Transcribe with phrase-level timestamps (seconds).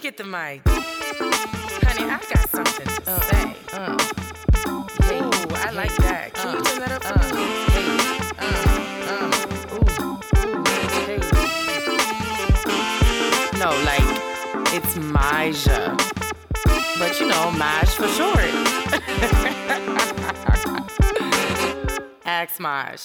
[0.00, 0.62] me get the mic.
[0.66, 3.54] Honey, I got something to Uh, say.
[3.72, 3.96] uh,
[5.12, 6.32] Ooh, I like that.
[6.34, 7.44] Can you uh, turn that up for uh, me?
[7.74, 7.88] hey,
[8.40, 8.58] hey.
[13.58, 14.08] No, like,
[14.72, 15.96] it's Maja.
[16.98, 18.50] But you know, Maj for short.
[22.24, 23.00] Ask Maj.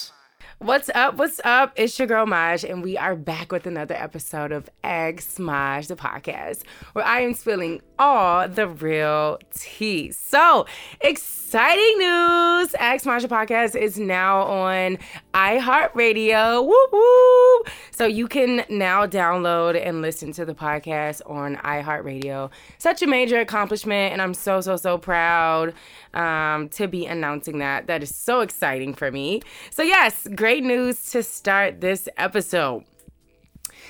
[0.60, 1.18] What's up?
[1.18, 1.74] What's up?
[1.76, 5.98] It's your girl Maj, and we are back with another episode of Ask Maj, the
[5.98, 6.64] podcast,
[6.94, 10.14] where I am spilling all the real tea.
[10.14, 10.66] So,
[11.02, 12.74] exciting news!
[12.76, 14.98] Ask Maj, the podcast is now on
[15.36, 16.66] iHeartRadio.
[16.66, 17.72] Woo woo!
[17.92, 22.50] So you can now download and listen to the podcast on iHeartRadio.
[22.78, 25.74] Such a major accomplishment, and I'm so so so proud
[26.14, 27.88] um, to be announcing that.
[27.88, 29.42] That is so exciting for me.
[29.72, 32.86] So yes, great news to start this episode.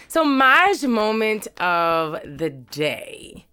[0.07, 3.45] So Maj moment of the day.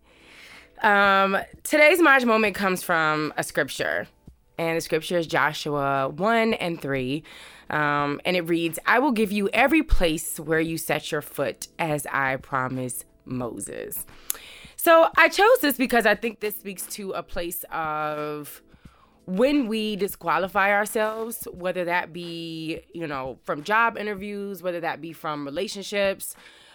[0.82, 4.08] Um, today's Maj moment comes from a scripture,
[4.56, 7.22] and the scripture is Joshua 1 and 3.
[7.72, 11.68] Um, and it reads, I will give you every place where you set your foot
[11.78, 14.04] as I promised Moses.
[14.76, 18.62] So I chose this because I think this speaks to a place of
[19.26, 25.12] when we disqualify ourselves, whether that be, you know, from job interviews, whether that be
[25.12, 26.34] from relationships,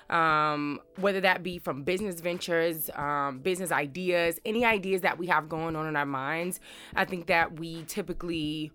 [0.09, 5.49] um, whether that be from business ventures, um, business ideas, any ideas that we have
[5.49, 6.59] going on in our minds,
[6.95, 8.71] I think that we typically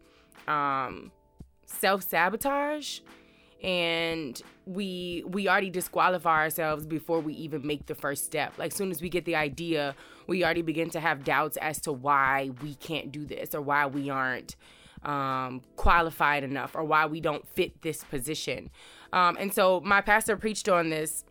[0.47, 1.11] um,
[1.73, 3.01] self sabotage
[3.63, 8.53] and we we already disqualify ourselves before we even make the first step.
[8.59, 9.95] Like soon as we get the idea
[10.27, 13.87] we already begin to have doubts as to why we can't do this or why
[13.87, 14.57] we aren't
[15.05, 18.71] um, qualified enough or why we don't fit this position.
[19.13, 21.25] Um, and so my pastor preached on this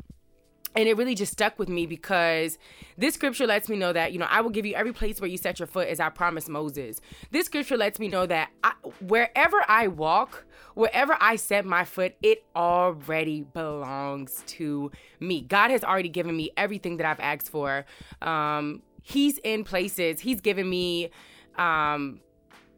[0.75, 2.58] and it really just stuck with me because
[2.97, 5.30] this scripture lets me know that you know i will give you every place where
[5.30, 7.02] you set your foot as i promised moses.
[7.31, 12.15] This scripture lets me know that I, wherever i walk wherever i set my foot
[12.21, 15.42] it already belongs to me.
[15.42, 17.86] God has already given me everything that i've asked for.
[18.21, 20.20] Um, he's in places.
[20.21, 21.10] He's given me
[21.58, 22.21] um,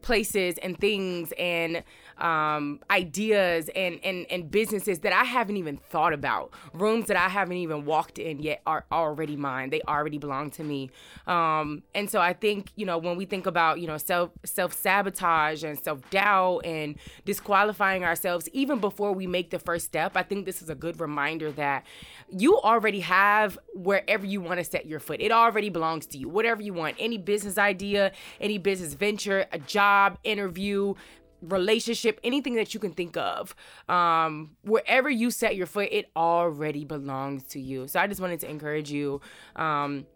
[0.02, 1.32] places and things.
[1.38, 1.82] And
[2.18, 7.28] um, ideas and, and and businesses that I haven't even thought about, rooms that I
[7.28, 9.70] haven't even walked in yet are already mine.
[9.70, 10.90] They already belong to me.
[11.26, 14.72] Um, and so I think you know when we think about you know self self
[14.72, 20.22] sabotage and self doubt and disqualifying ourselves even before we make the first step, I
[20.22, 21.84] think this is a good reminder that
[22.30, 25.20] you already have wherever you want to set your foot.
[25.20, 26.28] It already belongs to you.
[26.28, 30.94] Whatever you want, any business idea, any business venture, a job, interview,
[31.44, 33.54] relationship, anything that you can think of.
[33.88, 37.88] Um, wherever you set your foot, it already belongs to you.
[37.88, 39.20] So I just wanted to encourage you.
[39.56, 40.06] Um,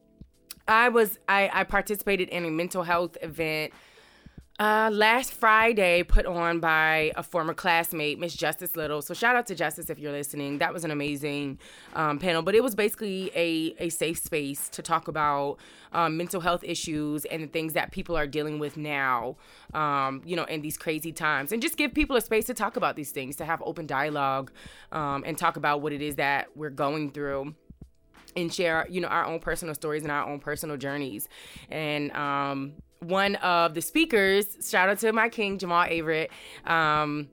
[0.67, 3.73] I was I, I participated in a mental health event
[4.59, 9.01] uh, last Friday, put on by a former classmate, Miss Justice Little.
[9.03, 10.59] So shout out to Justice if you're listening.
[10.59, 11.61] That was an amazing
[11.95, 15.59] um, panel, but it was basically a a safe space to talk about
[15.93, 19.37] um, mental health issues and the things that people are dealing with now.
[19.75, 22.77] Um, you know, in these crazy times, and just give people a space to talk
[22.77, 24.51] about these things, to have open dialogue,
[24.91, 27.55] um, and talk about what it is that we're going through
[28.37, 31.29] and share you know our own personal stories and our own personal journeys
[31.71, 36.29] and um one of the speakers shout out to my king jamal averett
[36.67, 37.29] um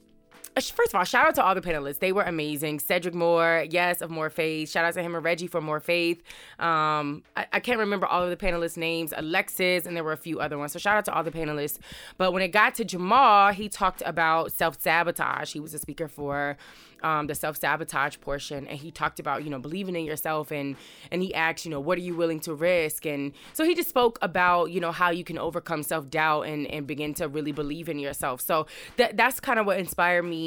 [0.56, 2.00] First of all, shout out to all the panelists.
[2.00, 2.80] They were amazing.
[2.80, 4.70] Cedric Moore, yes, of More Faith.
[4.70, 6.24] Shout out to him and Reggie for More Faith.
[6.60, 9.14] Um, I, I can't remember all of the panelists' names.
[9.18, 10.72] Alexis, and there were a few other ones.
[10.72, 11.80] So shout out to all the panelists.
[12.18, 15.52] But when it got to Jamal, he talked about self sabotage.
[15.52, 16.56] He was a speaker for
[17.04, 20.78] um, the self sabotage portion, and he talked about you know believing in yourself, and
[21.12, 23.90] and he asked you know what are you willing to risk, and so he just
[23.90, 27.52] spoke about you know how you can overcome self doubt and and begin to really
[27.52, 28.40] believe in yourself.
[28.40, 30.45] So that that's kind of what inspired me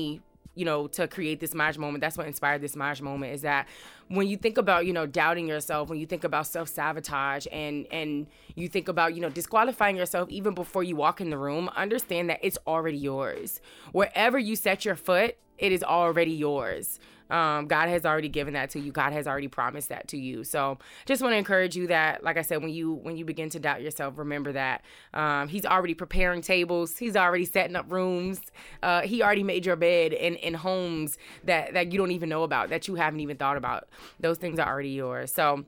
[0.54, 2.00] you know, to create this Maj moment.
[2.00, 3.68] That's what inspired this Maj moment is that
[4.08, 8.26] when you think about, you know, doubting yourself, when you think about self-sabotage and and
[8.56, 12.28] you think about, you know, disqualifying yourself even before you walk in the room, understand
[12.30, 13.60] that it's already yours.
[13.92, 16.98] Wherever you set your foot, it is already yours.
[17.30, 18.92] Um, God has already given that to you.
[18.92, 20.44] God has already promised that to you.
[20.44, 23.50] So just want to encourage you that, like I said, when you when you begin
[23.50, 24.82] to doubt yourself, remember that
[25.14, 26.96] um, He's already preparing tables.
[26.98, 28.40] He's already setting up rooms.
[28.82, 32.42] Uh, he already made your bed in, in homes that that you don't even know
[32.42, 33.88] about, that you haven't even thought about.
[34.20, 35.32] Those things are already yours.
[35.32, 35.64] So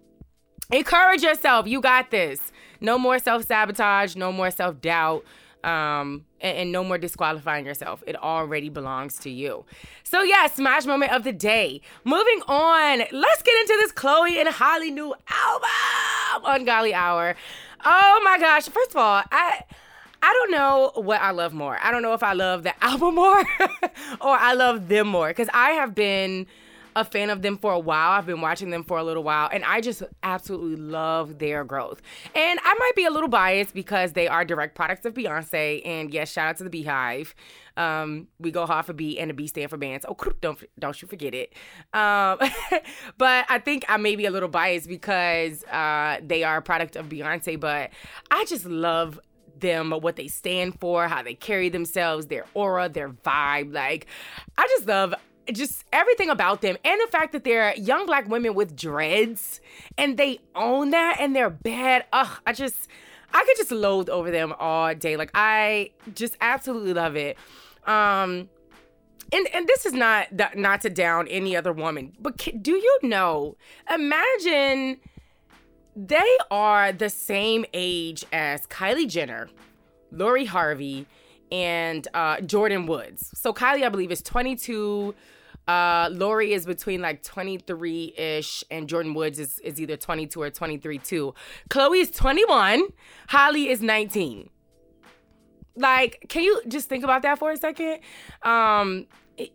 [0.72, 1.66] encourage yourself.
[1.66, 2.52] You got this.
[2.80, 4.16] No more self sabotage.
[4.16, 5.24] No more self doubt
[5.64, 8.02] um, and, and, no more disqualifying yourself.
[8.06, 9.64] It already belongs to you.
[10.04, 11.80] So, yeah, smash moment of the day.
[12.04, 16.44] Moving on, let's get into this Chloe and Halle new album.
[16.46, 17.36] Ungodly Hour?
[17.84, 18.68] Oh my gosh!
[18.68, 19.62] First of all, I.
[20.22, 21.78] I don't know what I love more.
[21.82, 23.38] I don't know if I love the album more
[24.20, 26.46] or I love them more because I have been
[26.96, 28.12] a fan of them for a while.
[28.12, 32.00] I've been watching them for a little while, and I just absolutely love their growth.
[32.34, 35.82] And I might be a little biased because they are direct products of Beyonce.
[35.84, 37.34] And yes, shout out to the Beehive.
[37.76, 40.04] Um, we go hard for B and the B stand for bands.
[40.08, 41.54] Oh, don't don't you forget it.
[41.94, 42.38] Um,
[43.19, 46.96] but I think I may be a little biased because uh, they are a product
[46.96, 47.58] of Beyonce.
[47.58, 47.90] But
[48.31, 49.19] I just love
[49.60, 53.72] them, what they stand for, how they carry themselves, their aura, their vibe.
[53.72, 54.06] Like,
[54.58, 55.14] I just love
[55.52, 59.60] just everything about them and the fact that they're young black women with dreads
[59.98, 62.04] and they own that and they're bad.
[62.12, 62.88] Ugh, I just
[63.32, 65.16] I could just loathe over them all day.
[65.16, 67.37] Like I just absolutely love it.
[67.87, 68.48] Um
[69.32, 73.56] and and this is not not to down any other woman, but do you know?
[73.93, 74.98] Imagine
[75.96, 79.48] they are the same age as Kylie Jenner,
[80.10, 81.06] Lori Harvey,
[81.50, 83.31] and uh, Jordyn Woods.
[83.35, 85.14] So Kylie, I believe, is 22.
[85.69, 90.50] Uh, Lori is between like 23 ish, and Jordyn Woods is, is either 22 or
[90.50, 91.35] 23 too.
[91.69, 92.85] Chloe is 21.
[93.29, 94.50] Halle is 19.
[95.76, 98.00] Like, can you just think about that for a second?
[98.43, 99.06] Um,
[99.37, 99.53] it,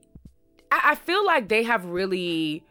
[0.71, 2.63] I, I feel like they have really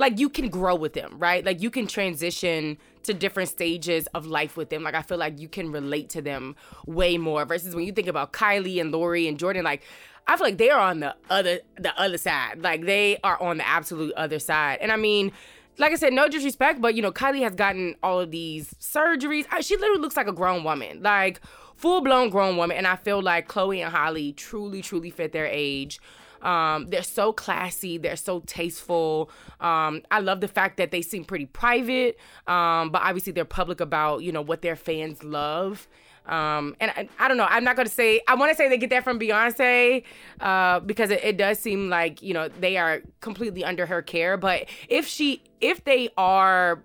[0.00, 1.44] like you can grow with them, right?
[1.44, 4.82] Like you can transition to different stages of life with them.
[4.82, 6.56] Like I feel like you can relate to them
[6.86, 9.82] way more versus when you think about Kylie and Lori and Jordyn, like
[10.26, 12.62] I feel like they are on the other the other side.
[12.62, 14.78] Like they are on the absolute other side.
[14.80, 15.32] And I mean,
[15.76, 19.44] like I said, no disrespect, but you know, Kylie has gotten all of these surgeries.
[19.60, 21.02] She literally looks like a grown woman.
[21.02, 21.42] Like
[21.76, 22.78] full blown grown woman.
[22.78, 26.00] And I feel like Chloe and Halle truly, truly fit their age.
[26.42, 27.98] Um, they're so classy.
[27.98, 29.30] They're so tasteful.
[29.60, 33.80] Um, I love the fact that they seem pretty private, um, but obviously they're public
[33.80, 35.88] about you know what their fans love.
[36.26, 37.46] Um, and I, I, don't know.
[37.48, 38.20] I'm not gonna say.
[38.28, 40.04] I want to say they get that from Beyonce
[40.40, 44.36] uh, because it, it does seem like you know they are completely under her care.
[44.36, 46.82] But if she, if they are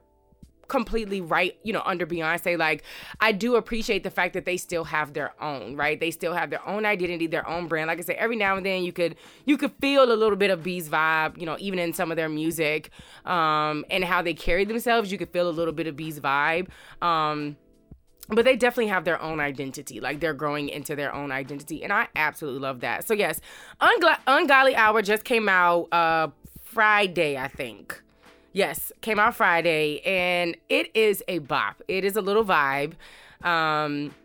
[0.67, 2.57] completely right, you know, under Beyonce.
[2.57, 2.83] Like,
[3.19, 5.99] I do appreciate the fact that they still have their own, right?
[5.99, 7.87] They still have their own identity, their own brand.
[7.87, 9.15] Like I said, every now and then you could
[9.45, 12.17] you could feel a little bit of B's vibe, you know, even in some of
[12.17, 12.89] their music,
[13.25, 15.11] um, and how they carry themselves.
[15.11, 16.67] You could feel a little bit of B's vibe.
[17.01, 17.57] Um,
[18.27, 19.99] but they definitely have their own identity.
[19.99, 21.83] Like they're growing into their own identity.
[21.83, 23.07] And I absolutely love that.
[23.07, 23.39] So, yes,
[23.79, 26.29] Ungodly Hour just came out uh,
[26.63, 28.01] Friday, I think.
[28.55, 31.81] Yes, came out Friday, and it is a bop.
[31.89, 32.93] It is a little vibe.
[33.43, 34.15] Um,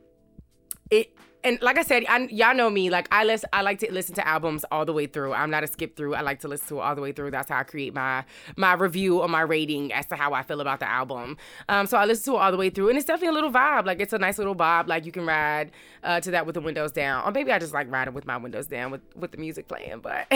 [0.89, 2.91] it and like I said, I, y'all know me.
[2.91, 5.33] Like I listen, I like to listen to albums all the way through.
[5.33, 6.15] I'm not a skip through.
[6.15, 7.31] I like to listen to it all the way through.
[7.31, 8.25] That's how I create my
[8.57, 11.37] my review or my rating as to how I feel about the album.
[11.69, 13.53] Um, so I listen to it all the way through, and it's definitely a little
[13.53, 13.87] vibe.
[13.87, 14.87] Like it's a nice little vibe.
[14.87, 15.71] Like you can ride
[16.03, 18.37] uh, to that with the windows down, or maybe I just like riding with my
[18.37, 20.01] windows down with with the music playing.
[20.01, 20.27] But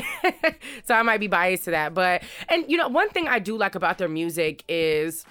[0.84, 1.94] so I might be biased to that.
[1.94, 5.24] But and you know, one thing I do like about their music is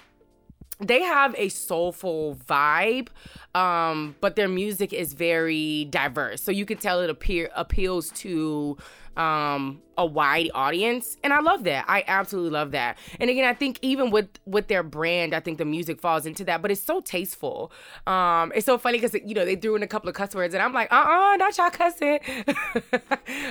[0.80, 3.08] they have a soulful vibe
[3.54, 6.42] um, but their music is very diverse.
[6.42, 8.76] So you can tell it appear appeals to
[9.16, 11.84] um, a wide audience and i love that.
[11.88, 12.98] I absolutely love that.
[13.20, 16.44] And again i think even with with their brand i think the music falls into
[16.44, 17.70] that but it's so tasteful.
[18.06, 20.54] Um, it's so funny because you know they threw in a couple of cuss words
[20.54, 22.18] and i'm like uh-uh not y'all cussing.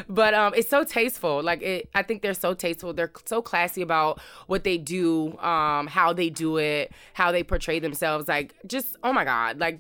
[0.10, 1.42] But um, it's so tasteful.
[1.42, 2.94] Like it i think they're so tasteful.
[2.94, 7.80] They're so classy about what they do um, how they do it how they portray
[7.80, 8.28] themselves.
[8.28, 9.80] Like just oh my god like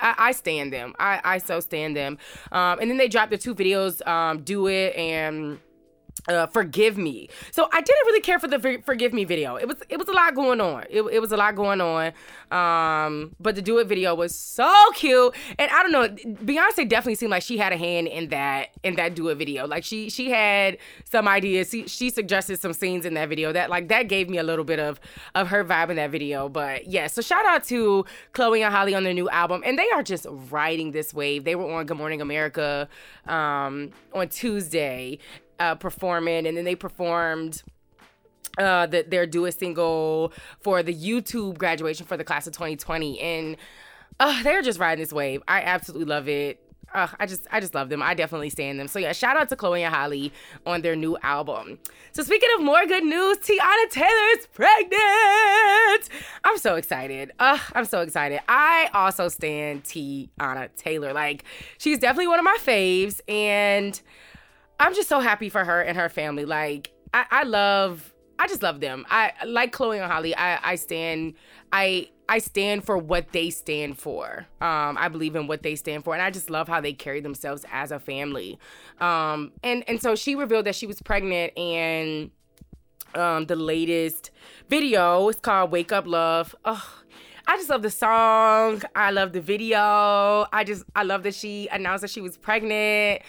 [0.00, 0.94] I, I stand them.
[0.98, 2.18] I, I so stand them.
[2.52, 5.58] Um, and then they dropped the two videos, um, Do It and
[6.28, 7.28] uh, forgive me.
[7.50, 9.56] So I didn't really care for the forgive me video.
[9.56, 10.84] It was it was a lot going on.
[10.90, 12.12] It, it was a lot going on.
[12.50, 15.34] Um, but the do it video was so cute.
[15.58, 16.08] And I don't know,
[16.44, 19.66] Beyonce definitely seemed like she had a hand in that in that do it video.
[19.66, 21.70] Like she she had some ideas.
[21.70, 24.64] She, she suggested some scenes in that video that like that gave me a little
[24.64, 25.00] bit of
[25.34, 26.48] of her vibe in that video.
[26.48, 29.88] But yeah, so shout out to Chloe and Halle on their new album, and they
[29.90, 31.44] are just riding this wave.
[31.44, 32.88] They were on Good Morning America
[33.26, 35.18] um, on Tuesday
[35.58, 37.62] uh, performing, and then they performed
[38.58, 43.20] uh, that their do a single for the YouTube graduation for the class of 2020,
[43.20, 43.56] and
[44.20, 45.42] uh, they're just riding this wave.
[45.48, 46.60] I absolutely love it.
[46.94, 48.02] Uh, I just I just love them.
[48.02, 48.88] I definitely stand them.
[48.88, 50.32] So yeah, shout out to Chloe and Halle
[50.64, 51.78] on their new album.
[52.12, 56.08] So speaking of more good news, Teyana Taylor's pregnant.
[56.44, 57.32] I'm so excited.
[57.38, 58.40] Uh, I'm so excited.
[58.48, 61.12] I also stand Teyana Taylor.
[61.12, 61.44] Like
[61.76, 64.00] she's definitely one of my faves, and
[64.80, 66.44] I'm just so happy for her and her family.
[66.44, 69.04] Like I, I love I just love them.
[69.10, 70.34] I like Chloe and Halle.
[70.34, 71.34] I I stand
[71.72, 74.46] I I stand for what they stand for.
[74.60, 77.20] Um, I believe in what they stand for, and I just love how they carry
[77.20, 78.58] themselves as a family.
[79.00, 82.30] Um, and and so she revealed that she was pregnant, and
[83.14, 84.30] um, the latest
[84.68, 87.00] video is called "Wake Up Love." Oh,
[87.46, 88.82] I just love the song.
[88.94, 90.46] I love the video.
[90.52, 93.22] I just I love that she announced that she was pregnant.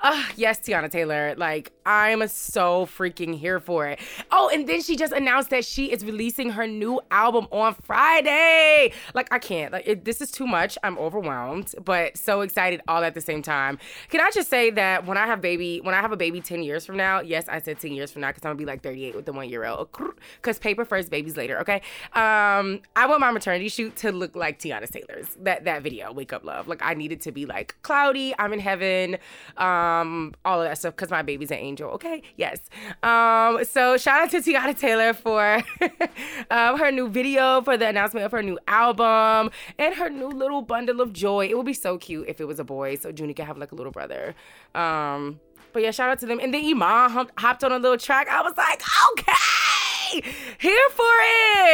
[0.00, 1.34] Uh, yes, Teyana Taylor.
[1.36, 4.00] Like, I'm so freaking here for it.
[4.30, 8.92] Oh, and then she just announced that she is releasing her new album on Friday.
[9.14, 9.72] Like, I can't.
[9.72, 10.76] Like, it, this is too much.
[10.82, 13.78] I'm overwhelmed, but so excited all at the same time.
[14.10, 16.62] Can I just say that when I have baby, when I have a baby 10
[16.62, 18.82] years from now, yes, I said 10 years from now because I'm gonna be like
[18.82, 19.88] 38 with the one year old.
[20.36, 21.60] Because paper first, babies later.
[21.60, 21.80] Okay.
[22.12, 25.28] Um, I want my maternity shoot to look like Teyana Taylor's.
[25.40, 26.68] That that video, Wake Up Love.
[26.68, 28.34] Like, I need it to be like cloudy.
[28.38, 29.16] I'm in heaven.
[29.56, 31.90] Um, um, all of that stuff because my baby's an angel.
[31.90, 32.60] Okay, yes.
[33.02, 35.62] Um, so shout out to Teyana Taylor for
[36.50, 40.62] um, her new video, for the announcement of her new album, and her new little
[40.62, 41.46] bundle of joy.
[41.46, 43.72] It would be so cute if it was a boy, so Junie could have like
[43.72, 44.34] a little brother.
[44.74, 45.40] Um,
[45.72, 46.38] but yeah, shout out to them.
[46.40, 48.28] And then Iman hopped on a little track.
[48.28, 51.14] I was like, okay, here for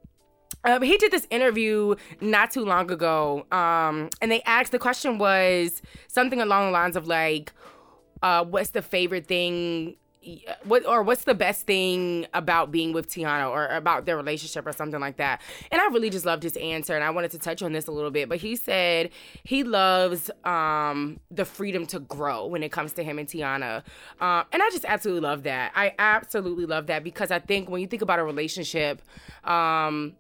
[0.64, 5.18] Um, he did this interview not too long ago, um, and they asked the question
[5.18, 7.52] was something along the lines of like,
[8.22, 9.96] uh, "What's the favorite thing?"
[10.64, 14.72] What or what's the best thing about being with Teyana or about their relationship or
[14.72, 15.40] something like that?
[15.72, 17.90] And I really just loved his answer, and I wanted to touch on this a
[17.90, 18.28] little bit.
[18.28, 19.08] But he said
[19.44, 23.82] he loves um, the freedom to grow when it comes to him and Teyana.
[24.20, 25.72] uh, and I just absolutely love that.
[25.74, 29.00] I absolutely love that because I think when you think about a relationship.
[29.44, 30.16] Um,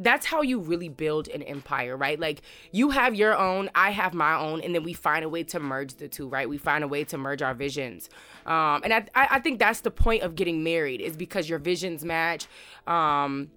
[0.00, 2.18] that's how you really build an empire, right?
[2.18, 2.42] Like
[2.72, 5.60] you have your own, I have my own, and then we find a way to
[5.60, 6.48] merge the two, right?
[6.48, 8.08] We find a way to merge our visions.
[8.46, 12.04] Um, and I, I think that's the point of getting married is because your visions
[12.04, 12.46] match.
[12.86, 13.50] Um,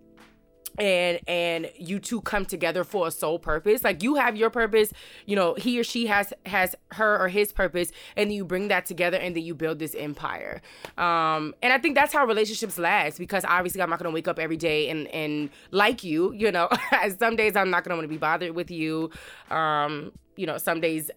[0.78, 3.84] and and you two come together for a sole purpose.
[3.84, 4.92] Like you have your purpose
[5.26, 8.68] you know he or she has has her or his purpose and then you bring
[8.70, 10.62] that together and then you build this empire.
[10.98, 14.40] Um and i think that's how relationships last because obviously i'm not gonna wake up
[14.40, 16.70] every day and and like you you know
[17.20, 19.10] some days i'm not gonna want to be bothered with you.
[19.50, 21.12] Um you know some days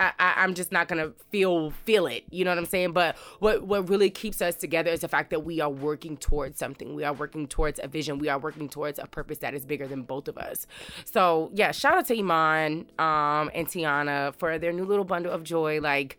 [0.00, 2.24] I, I, am just not gonna feel feel it.
[2.30, 2.92] You know what I'm saying?
[2.92, 6.58] But what what really keeps us together is the fact that we are working towards
[6.58, 6.94] something.
[6.94, 8.18] We are working towards a vision.
[8.18, 10.66] We are working towards a purpose that is bigger than both of us.
[11.04, 15.44] So yeah, shout out to Iman um, and Teyana for their new little bundle of
[15.44, 15.80] joy.
[15.80, 16.16] Like.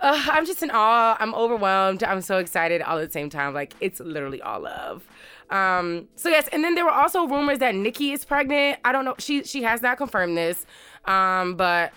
[0.00, 1.16] Uh, I'm just in awe.
[1.20, 2.02] I'm overwhelmed.
[2.02, 3.54] I'm so excited all at the same time.
[3.54, 5.06] Like it's literally all love.
[5.48, 8.80] Um, so yes, and then there were also rumors that Nicki is pregnant.
[8.84, 9.14] I don't know.
[9.18, 10.66] She she has not confirmed this.
[11.04, 11.92] Um, but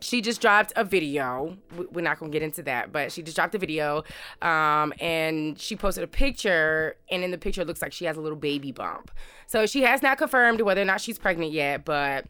[0.00, 1.56] she just dropped a video.
[1.92, 4.04] We're not gonna get into that, but she just dropped a video,
[4.42, 8.16] um, and she posted a picture, and in the picture, it looks like she has
[8.16, 9.10] a little baby bump.
[9.46, 12.26] So she has not confirmed whether or not she's pregnant yet, but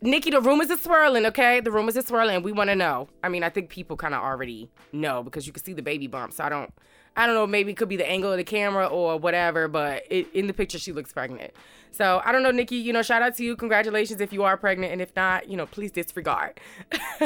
[0.00, 1.26] Nicki, the rumors are swirling.
[1.26, 2.42] Okay, the rumors are swirling.
[2.42, 3.08] We want to know.
[3.24, 6.06] I mean, I think people kind of already know because you can see the baby
[6.06, 6.32] bump.
[6.32, 6.72] So I don't,
[7.18, 7.48] I don't know.
[7.48, 10.52] Maybe it could be the angle of the camera or whatever, but it, in the
[10.54, 11.52] picture, she looks pregnant.
[11.90, 13.56] So I don't know, Nicki, you know, shout out to you.
[13.56, 14.92] Congratulations if you are pregnant.
[14.92, 16.60] And if not, you know, please disregard.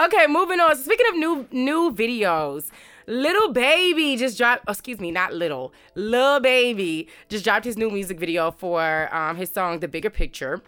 [0.00, 0.74] okay, moving on.
[0.74, 2.70] Speaking of new new videos,
[3.06, 7.88] Lil Baby just dropped, oh, excuse me, not little, Lil Baby just dropped his new
[7.88, 10.60] music video for um, his song, The Bigger Picture.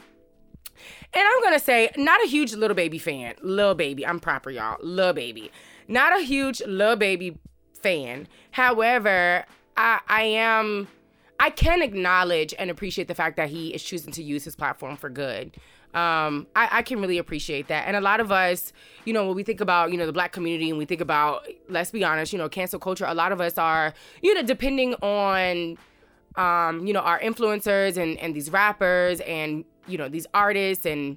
[1.13, 3.35] And I'm gonna say, not a huge Little Baby fan.
[3.43, 4.77] Lil Baby, I'm proper, y'all.
[4.83, 5.51] Lil Baby.
[5.89, 7.39] Not a huge Lil Baby
[7.85, 8.27] fan.
[8.53, 9.45] However,
[9.77, 10.89] I, I am
[11.39, 14.97] I can acknowledge and appreciate the fact that he is choosing to use his platform
[14.97, 15.57] for good.
[15.93, 17.87] Um, I, I, can really appreciate that.
[17.87, 18.73] And a lot of us,
[19.05, 21.47] you know, when we think about, you know, the black community and we think about,
[21.69, 24.95] let's be honest, you know, cancel culture, a lot of us are, you know, depending
[24.95, 25.79] on,
[26.35, 31.17] um, you know, our influencers and, and these rappers and, you know, these artists and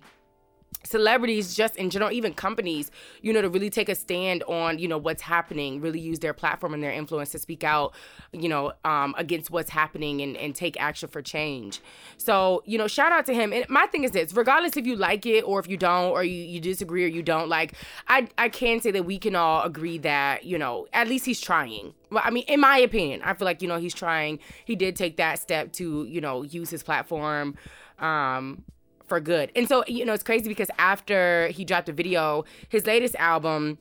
[0.83, 2.91] celebrities just in general even companies
[3.21, 6.33] you know to really take a stand on you know what's happening really use their
[6.33, 7.93] platform and their influence to speak out
[8.31, 11.81] you know um, against what's happening and, and take action for change.
[12.17, 13.53] So you know shout out to him.
[13.53, 16.23] And my thing is this regardless if you like it or if you don't or
[16.23, 17.73] you, you disagree or you don't like
[18.07, 21.41] i i can say that we can all agree that you know at least he's
[21.41, 21.93] trying.
[22.09, 24.39] Well, I mean, in my opinion, I feel like you know he's trying.
[24.65, 27.55] He did take that step to you know use his platform.
[27.99, 28.63] Um,
[29.07, 29.51] for good.
[29.55, 33.77] And so, you know, it's crazy because after he dropped a video, his latest album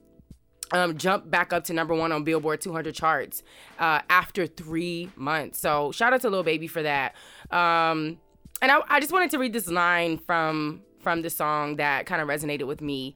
[0.73, 3.43] um, jumped back up to number one on Billboard 200 charts
[3.79, 5.59] uh, after three months.
[5.59, 7.15] So shout out to Lil Baby for that.
[7.51, 8.19] Um,
[8.63, 12.21] and I, I just wanted to read this line from from the song that kind
[12.21, 13.15] of resonated with me.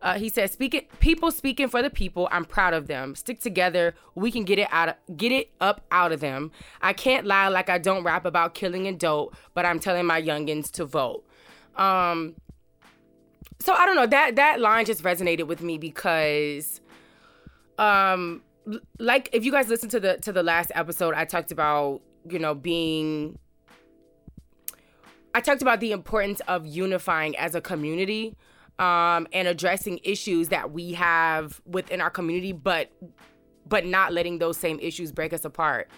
[0.00, 2.28] Uh, he says, "Speaking people speaking for the people.
[2.30, 3.14] I'm proud of them.
[3.14, 3.94] Stick together.
[4.14, 6.50] We can get it out of, get it up out of them.
[6.82, 10.20] I can't lie like I don't rap about killing and dope, but I'm telling my
[10.20, 11.24] youngins to vote."
[11.76, 12.34] Um,
[13.60, 16.80] so I don't know that that line just resonated with me because,
[17.78, 18.42] um,
[18.98, 22.38] like if you guys listen to the to the last episode, I talked about you
[22.38, 23.38] know being
[25.34, 28.36] I talked about the importance of unifying as a community
[28.78, 32.90] um, and addressing issues that we have within our community, but
[33.66, 35.88] but not letting those same issues break us apart.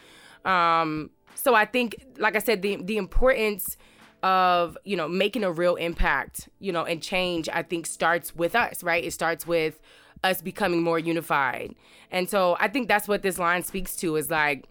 [0.45, 3.77] Um, so I think, like I said, the the importance
[4.25, 8.57] of you know making a real impact, you know, and change, I think starts with
[8.57, 9.05] us, right?
[9.05, 9.79] It starts with
[10.25, 11.75] us becoming more unified,
[12.11, 14.67] and so I think that's what this line speaks to is like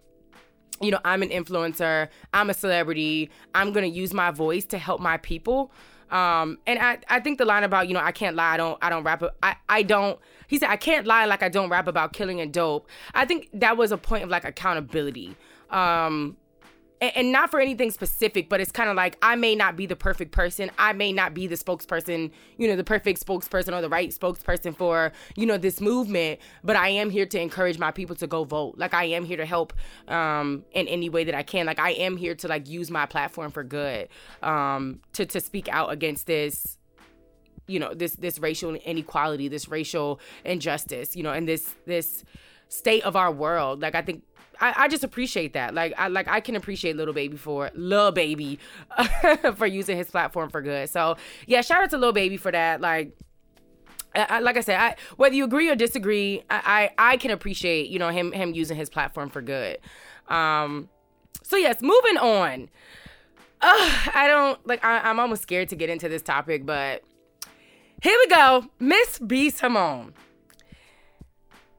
[0.80, 5.00] you know, I'm an influencer, I'm a celebrity, I'm gonna use my voice to help
[5.00, 5.70] my people.
[6.10, 8.76] Um, and I, I think the line about, you know, I can't lie, I don't
[8.82, 10.18] I don't rap I, I don't
[10.48, 12.88] he said I can't lie like I don't rap about killing and dope.
[13.14, 15.36] I think that was a point of like accountability.
[15.70, 16.36] Um,
[17.14, 19.96] and, not for anything specific, but it's kind of like I may not be the
[19.96, 20.70] perfect person.
[20.78, 24.76] I may not be the spokesperson, you know, the perfect spokesperson or the right spokesperson
[24.76, 28.44] for, you know, this movement, but I am here to encourage my people to go
[28.44, 28.74] vote.
[28.76, 29.72] Like I am here to help
[30.08, 31.66] um in any way that I can.
[31.66, 34.08] Like I am here to like use my platform for good.
[34.42, 36.78] Um to to speak out against this
[37.66, 42.24] you know this this racial inequality this racial injustice you know and this this
[42.68, 44.22] state of our world like i think
[44.60, 45.74] I, I just appreciate that.
[45.74, 48.58] Like I like I can appreciate little Baby for little Baby
[49.56, 50.88] for using his platform for good.
[50.90, 52.80] So yeah, shout out to little Baby for that.
[52.80, 53.16] Like
[54.14, 57.88] I, like I said, I, whether you agree or disagree, I, I, I can appreciate
[57.88, 59.78] you know him him using his platform for good.
[60.28, 60.88] Um,
[61.42, 62.68] so yes, moving on.
[63.60, 64.84] I don't like.
[64.84, 67.02] I, I'm almost scared to get into this topic, but
[68.02, 68.66] here we go.
[68.78, 70.12] Miss B Simone.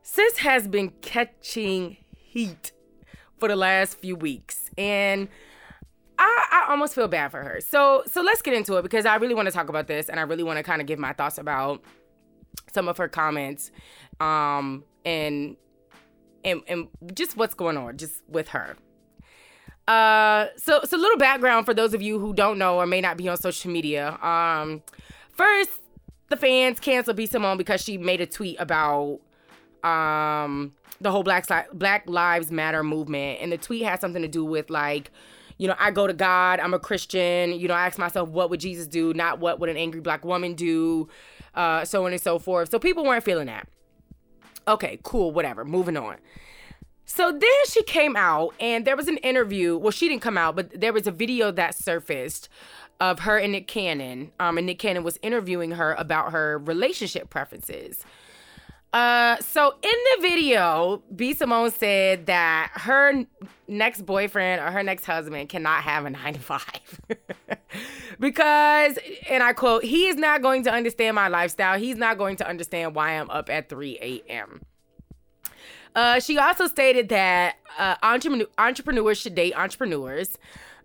[0.02, 1.98] Sis has been catching
[2.36, 2.74] heat
[3.38, 4.70] for the last few weeks.
[4.78, 5.30] And
[6.20, 7.60] I, I almost feel bad for her.
[7.62, 10.20] So so let's get into it because I really want to talk about this and
[10.20, 11.82] I really want to kind of give my thoughts about
[12.72, 13.72] some of her comments
[14.20, 15.58] um and
[16.44, 18.76] and and just what's going on just with her.
[19.88, 23.18] Uh so so little background for those of you who don't know or may not
[23.18, 24.18] be on social media.
[24.22, 24.84] Um
[25.32, 25.72] first
[26.30, 29.20] the fans canceled B Simone because she made a tweet about
[29.86, 34.44] um the whole Black Black Lives Matter movement, and the tweet had something to do
[34.46, 35.12] with like,
[35.58, 37.54] you know, I go to God, I'm a Christian.
[37.54, 39.14] You know, I ask myself, what would Jesus do?
[39.14, 41.10] Not what would an angry black woman do,
[41.54, 42.70] uh, so on and so forth.
[42.70, 43.68] So people weren't feeling that.
[44.68, 45.64] Okay, cool, whatever.
[45.64, 46.18] Moving on.
[47.06, 49.78] So then she came out, and there was an interview.
[49.78, 52.50] Well, she didn't come out, but there was a video that surfaced
[53.00, 54.32] of her and Nick Cannon.
[54.40, 58.04] Um, and Nick Cannon was interviewing her about her relationship preferences.
[58.96, 63.26] Uh, so in the video, B Simone said that her
[63.68, 67.02] next boyfriend or her next husband cannot have a nine to five
[68.22, 68.98] because,
[69.30, 71.78] and I quote, he is not going to understand my lifestyle.
[71.78, 74.62] He's not going to understand why I'm up at 3 a.m.
[75.94, 80.38] Uh, she also stated that uh, entrepreneur- entrepreneurs should date entrepreneurs.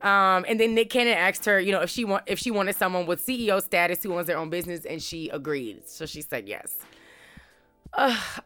[0.03, 2.75] Um, and then Nick Cannon asked her, you know, if she want if she wanted
[2.75, 5.88] someone with CEO status who owns their own business, and she agreed.
[5.88, 6.75] So she said yes.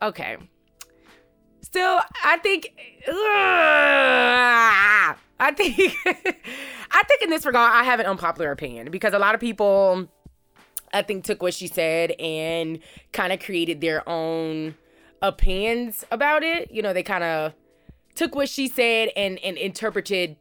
[0.02, 0.36] Okay.
[1.60, 2.72] Still, I think.
[5.40, 5.92] I think.
[6.90, 10.08] I think in this regard, I have an unpopular opinion because a lot of people,
[10.92, 12.78] I think, took what she said and
[13.12, 14.76] kind of created their own
[15.22, 16.70] opinions about it.
[16.70, 17.54] You know, they kind of
[18.14, 20.36] took what she said and and interpreted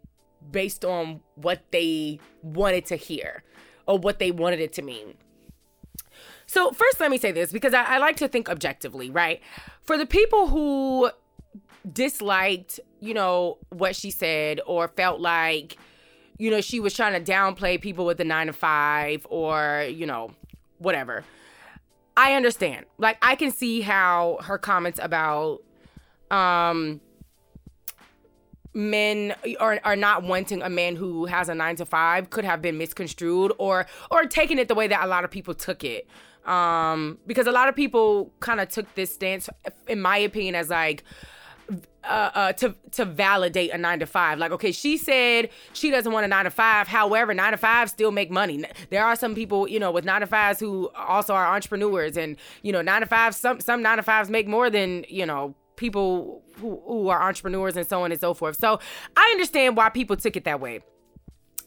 [0.51, 3.43] based on what they wanted to hear
[3.87, 5.15] or what they wanted it to mean.
[6.53, 9.41] So, first, let me say this because I, I like to think objectively, right?
[9.81, 11.09] For the people who
[11.91, 15.77] disliked, you know, what she said or felt like,
[16.37, 20.05] you know, she was trying to downplay people with the nine to five or, you
[20.05, 20.29] know,
[20.77, 21.23] whatever.
[22.15, 22.85] I understand.
[22.99, 25.63] Like, I can see how her comments about,
[26.29, 27.01] um,
[28.75, 32.61] men are, are not wanting a man who has a nine to five could have
[32.61, 36.07] been misconstrued or or taken it the way that a lot of people took it
[36.45, 39.49] um because a lot of people kind of took this stance
[39.87, 41.03] in my opinion as like
[42.03, 44.37] uh, uh, to to validate a nine to five.
[44.37, 46.87] Like, okay, she said she doesn't want a nine to five.
[46.87, 48.65] However, nine to five still make money.
[48.89, 52.35] There are some people, you know, with nine to fives who also are entrepreneurs, and
[52.61, 53.37] you know, nine to fives.
[53.37, 57.75] Some some nine to fives make more than you know people who, who are entrepreneurs
[57.77, 58.57] and so on and so forth.
[58.57, 58.79] So
[59.15, 60.81] I understand why people took it that way.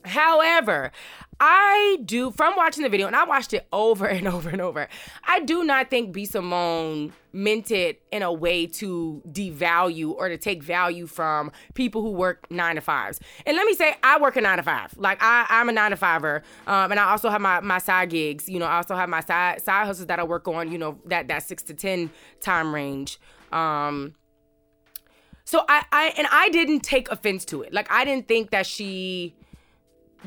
[0.07, 0.93] However,
[1.39, 4.89] I do from watching the video, and I watched it over and over and over.
[5.25, 10.39] I do not think B Simone meant it in a way to devalue or to
[10.39, 13.21] take value from people who work nine to fives.
[13.45, 14.97] And let me say, I work a nine to five.
[14.97, 18.11] Like I, I'm a nine to fiver, um, and I also have my my side
[18.11, 18.49] gigs.
[18.49, 20.73] You know, I also have my side side hustles that I work on.
[20.73, 23.19] You know, that that six to ten time range.
[23.53, 24.15] Um,
[25.45, 27.73] so I, I and I didn't take offense to it.
[27.73, 29.37] Like I didn't think that she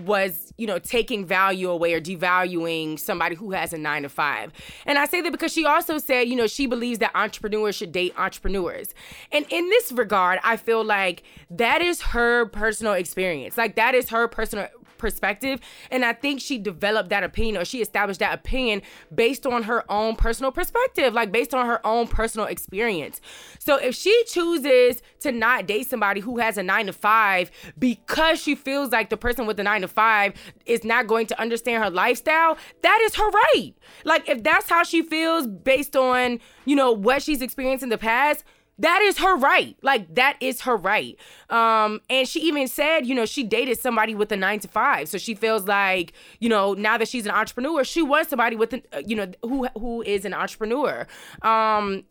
[0.06, 4.52] was, you know, taking value away or devaluing somebody who has a nine to five.
[4.86, 7.92] And I say that because she also said, you know, she believes that entrepreneurs should
[7.92, 8.94] date entrepreneurs.
[9.32, 13.58] And in this regard, I feel like that is her personal experience.
[13.58, 14.68] Like that is her personal
[15.00, 15.60] perspective.
[15.90, 18.84] And I think she developed that opinion or she established that opinion
[19.14, 23.20] based on her own personal perspective, like based on her own personal experience.
[23.58, 28.42] So if she chooses to not date somebody who has a nine to five because
[28.42, 30.34] she feels like the person with the nine to five
[30.66, 33.74] is not going to understand her lifestyle, that is her right.
[34.04, 37.98] Like if that's how she feels based on, you know, what she's experienced in the
[37.98, 38.44] past,
[38.80, 39.78] that is her right.
[39.82, 41.18] Like that is her right.
[41.50, 45.08] Um, and she even said, you know, she dated somebody with a nine to five,
[45.10, 48.74] so she feels like, you know, now that she's an entrepreneur, she wants somebody with,
[48.74, 51.06] an, uh, you know, who who is an entrepreneur.
[51.42, 52.04] Um,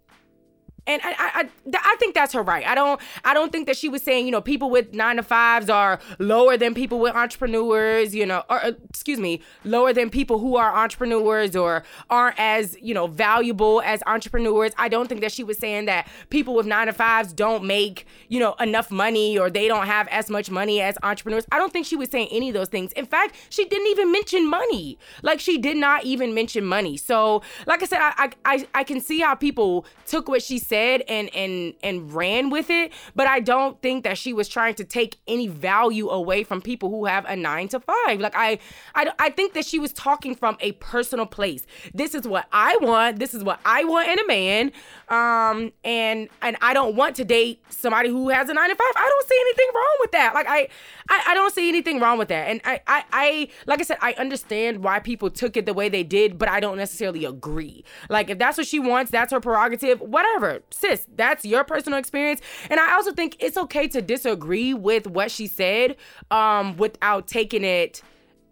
[0.89, 2.67] and I, I, I think that's her right.
[2.67, 5.23] I don't, I don't think that she was saying, you know, people with nine to
[5.23, 10.09] fives are lower than people with entrepreneurs, you know, or uh, excuse me, lower than
[10.09, 14.73] people who are entrepreneurs or aren't as, you know, valuable as entrepreneurs.
[14.79, 18.07] I don't think that she was saying that people with nine to fives don't make,
[18.29, 21.45] you know, enough money or they don't have as much money as entrepreneurs.
[21.53, 22.93] I don't think she was saying any of those things.
[22.93, 24.99] In fact, she didn't even mention money.
[25.23, 26.97] Like she did not even mention money.
[26.97, 30.78] So, like I said, I, I, I can see how people took what she said
[30.79, 34.75] said and and and ran with it but i don't think that she was trying
[34.75, 38.59] to take any value away from people who have a 9 to 5 like i
[38.95, 41.67] i, I think that she was talking from a personal place.
[41.93, 43.19] This is what i want.
[43.19, 44.73] This is what i want in a man.
[45.09, 48.87] Um and and i don't want to date somebody who has a 9 to 5
[48.97, 50.35] i don't see anything wrong with that.
[50.35, 50.69] Like i
[51.09, 52.49] i, I don't see anything wrong with that.
[52.49, 55.89] And I, I i like i said i understand why people took it the way
[55.89, 57.85] they did but i don't necessarily agree.
[58.09, 62.41] Like if that's what she wants that's her prerogative whatever sis, that's your personal experience.
[62.71, 65.97] And I also think it's okay to disagree with what she said
[66.31, 68.03] um, without taking it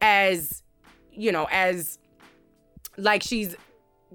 [0.01, 0.63] as,
[1.13, 1.99] you know, as
[2.97, 3.57] like she's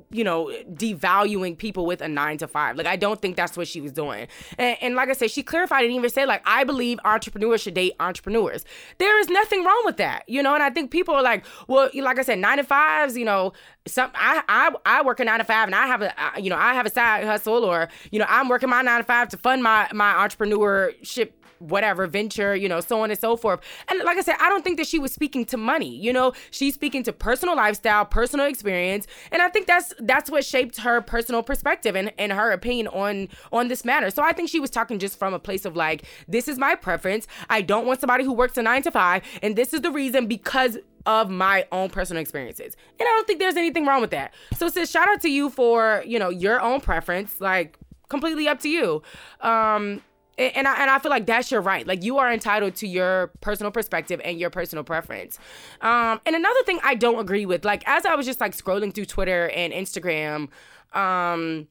[0.10, 2.78] you know, devaluing people with a nine to five.
[2.78, 4.28] Like, I don't think that's what she was doing.
[4.58, 7.74] And, and, like I said, she clarified and even said, like, I believe entrepreneurs should
[7.74, 8.66] date entrepreneurs.
[8.98, 10.54] There is nothing wrong with that, you know.
[10.54, 13.54] And I think people are like, well, like I said, nine to fives, you know,
[13.88, 16.56] some I I I work a nine to five and I have a you know
[16.56, 19.38] I have a side hustle or you know I'm working my nine to five to
[19.38, 23.60] fund my my entrepreneurship whatever venture, you know, so on and so forth.
[23.88, 25.95] And like I said, I don't think that she was speaking to money.
[25.95, 30.43] You know, she's speaking to personal lifestyle, personal experience, and I think that's that's what
[30.43, 34.10] shaped her personal perspective and, and her opinion on on this matter.
[34.10, 36.76] So I think she was talking just from a place of like, this is my
[36.76, 37.28] preference.
[37.50, 40.28] I don't want somebody who works a nine to five, and this is the reason
[40.28, 42.76] because of my own personal experiences.
[43.00, 44.34] And I don't think there's anything wrong with that.
[44.56, 47.41] So sis, shout out to you for, you know, your own preference.
[47.41, 47.78] Like
[48.10, 49.02] completely up to you.
[49.41, 50.02] Um
[50.41, 51.86] and I, and I feel like that's your right.
[51.86, 55.39] Like you are entitled to your personal perspective and your personal preference.
[55.82, 58.93] Um, and another thing I don't agree with, like as I was just like scrolling
[58.93, 60.49] through Twitter and Instagram,
[60.93, 61.67] um,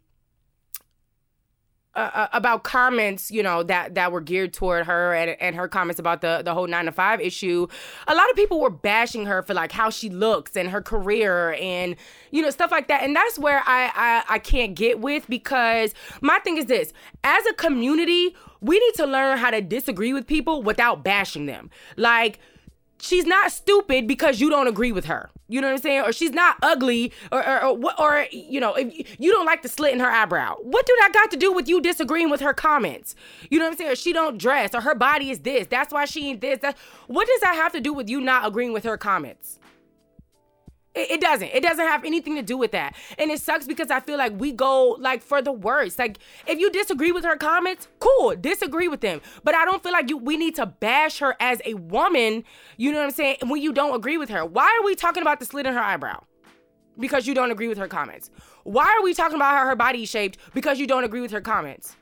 [2.01, 5.69] uh, uh, about comments, you know, that that were geared toward her and, and her
[5.69, 7.67] comments about the the whole nine to five issue.
[8.09, 11.53] A lot of people were bashing her for like how she looks and her career
[11.61, 11.97] and
[12.31, 13.03] you know stuff like that.
[13.03, 17.45] And that's where I I, I can't get with because my thing is this: as
[17.47, 21.71] a community, we need to learn how to disagree with people without bashing them.
[21.97, 22.39] Like
[23.01, 25.31] she's not stupid because you don't agree with her.
[25.49, 26.03] You know what I'm saying?
[26.03, 29.69] Or she's not ugly, or or, or, or you know, if you don't like the
[29.69, 30.57] slit in her eyebrow.
[30.63, 33.15] What do that got to do with you disagreeing with her comments?
[33.51, 33.91] You know what I'm saying?
[33.91, 35.67] Or she don't dress, or her body is this.
[35.67, 36.61] That's why she ain't this.
[36.61, 39.60] That what does that have to do with you not agreeing with her comments?
[41.01, 41.49] It, it, doesn't.
[41.49, 42.95] It doesn't have anything to do with that.
[43.19, 45.99] And it sucks because I feel like we go like for the worst.
[45.99, 49.21] Like if you disagree with her comments, cool, disagree with them.
[49.45, 52.45] But I don't feel like you we need to bash her as a woman,
[52.77, 54.45] you know what I'm saying, when you don't agree with her.
[54.45, 56.25] Why are we talking about the slit in her eyebrow?
[56.99, 58.31] Because you don't agree with her comments.
[58.65, 61.31] Why are we talking about how her body is shaped because you don't agree with
[61.31, 61.97] her comments?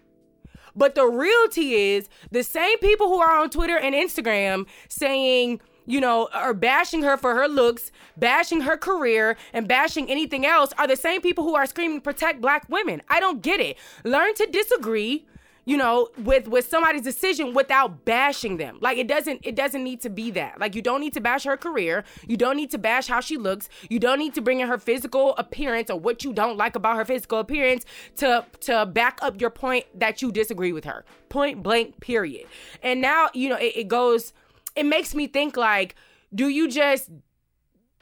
[0.75, 6.01] But the reality is the same people who are on Twitter and Instagram saying you
[6.01, 10.87] know, are bashing her for her looks, bashing her career, and bashing anything else are
[10.87, 13.03] the same people who are screaming protect black women.
[13.09, 13.79] I don't get it.
[14.05, 15.27] Learn to disagree
[15.65, 18.79] you know, with with somebody's decision without bashing them.
[18.81, 20.59] Like it doesn't it doesn't need to be that.
[20.59, 22.05] Like you don't need to bash her career.
[22.27, 23.69] You don't need to bash how she looks.
[23.91, 26.97] You don't need to bring in her physical appearance or what you don't like about
[26.97, 27.85] her physical appearance
[28.17, 31.05] to to back up your point that you disagree with her.
[31.29, 32.47] Point blank period.
[32.83, 34.33] And now, you know, it, it goes
[34.79, 35.95] it makes me think like
[36.35, 37.11] do you just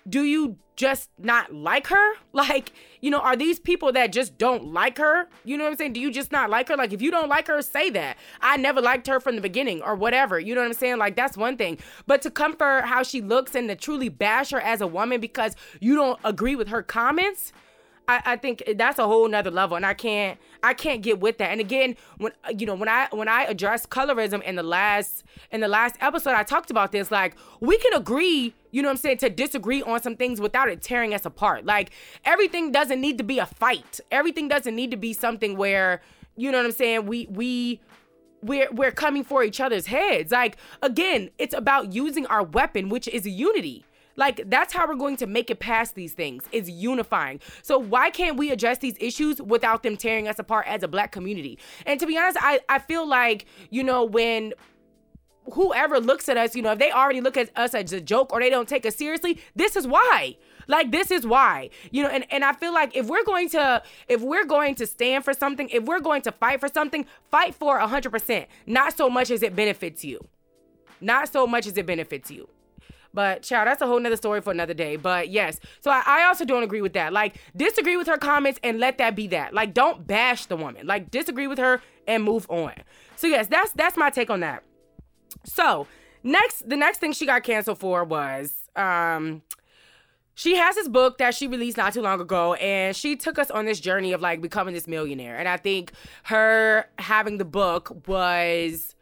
[0.08, 2.12] do you just not like her?
[2.32, 5.26] Like, you know, are these people that just don't like her?
[5.42, 5.94] You know what I'm saying?
[5.94, 6.76] Do you just not like her?
[6.76, 8.18] Like, if you don't like her, say that.
[8.42, 10.38] I never liked her from the beginning or whatever.
[10.38, 10.98] You know what I'm saying?
[10.98, 11.78] Like, that's one thing.
[12.06, 15.18] But to come for how she looks and to truly bash her as a woman
[15.18, 17.52] because you don't agree with her comments,
[18.08, 21.38] I, I think that's a whole nother level, and I can't I can't get with
[21.38, 21.50] that.
[21.50, 25.60] And again, when you know when I when I addressed colorism in the last in
[25.60, 27.10] the last episode, I talked about this.
[27.10, 30.68] Like we can agree, you know what I'm saying, to disagree on some things without
[30.68, 31.64] it tearing us apart.
[31.64, 31.90] Like
[32.24, 34.00] everything doesn't need to be a fight.
[34.10, 36.00] Everything doesn't need to be something where
[36.36, 37.06] you know what I'm saying.
[37.06, 37.80] We we
[38.42, 40.30] we're we're coming for each other's heads.
[40.30, 43.84] Like again, it's about using our weapon, which is unity.
[44.16, 46.44] Like that's how we're going to make it past these things.
[46.52, 47.40] It's unifying.
[47.62, 51.12] So why can't we address these issues without them tearing us apart as a black
[51.12, 51.58] community?
[51.84, 54.54] And to be honest, I I feel like, you know, when
[55.52, 58.32] whoever looks at us, you know, if they already look at us as a joke
[58.32, 60.36] or they don't take us seriously, this is why.
[60.66, 61.70] Like this is why.
[61.90, 64.86] You know, and, and I feel like if we're going to if we're going to
[64.86, 68.46] stand for something, if we're going to fight for something, fight for 100%.
[68.66, 70.26] Not so much as it benefits you.
[71.00, 72.48] Not so much as it benefits you.
[73.16, 74.96] But child, that's a whole nother story for another day.
[74.96, 77.14] But yes, so I, I, also don't agree with that.
[77.14, 79.54] Like, disagree with her comments and let that be that.
[79.54, 80.86] Like, don't bash the woman.
[80.86, 82.74] Like, disagree with her and move on.
[83.16, 84.64] So yes, that's that's my take on that.
[85.44, 85.86] So
[86.22, 89.40] next, the next thing she got canceled for was um
[90.34, 93.50] she has this book that she released not too long ago and she took us
[93.50, 95.92] on this journey of like becoming this millionaire and i think
[96.24, 98.94] her having the book was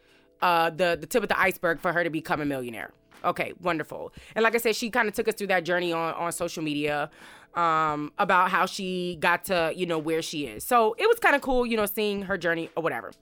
[0.42, 2.92] uh the the tip of the iceberg for her to become a millionaire
[3.25, 4.13] Okay, wonderful.
[4.35, 6.63] And like I said, she kind of took us through that journey on on social
[6.63, 7.11] media
[7.55, 10.65] um about how she got to, you know, where she is.
[10.65, 13.13] So, it was kind of cool, you know, seeing her journey or whatever.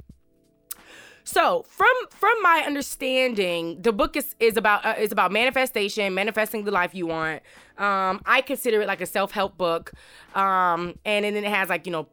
[1.24, 6.64] So, from from my understanding, the book is is about uh, is about manifestation, manifesting
[6.64, 7.42] the life you want.
[7.78, 9.92] Um, I consider it like a self help book,
[10.34, 12.08] um, and then it has like you know